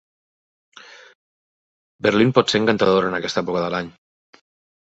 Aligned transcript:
Berlín 2.07 2.33
pot 2.39 2.55
ser 2.55 2.63
encantadora 2.63 3.13
en 3.13 3.19
aquesta 3.21 3.45
època 3.47 3.63
de 3.67 3.73
l'any. 3.75 3.93